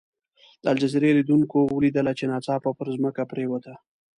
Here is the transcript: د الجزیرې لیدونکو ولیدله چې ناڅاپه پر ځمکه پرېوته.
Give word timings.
د 0.63 0.65
الجزیرې 0.73 1.11
لیدونکو 1.17 1.59
ولیدله 1.75 2.11
چې 2.19 2.23
ناڅاپه 2.31 2.71
پر 2.77 2.87
ځمکه 2.95 3.21
پرېوته. 3.31 3.73